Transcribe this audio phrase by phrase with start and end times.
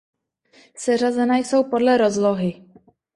[0.75, 2.63] Seřazena jsou podle rozlohy.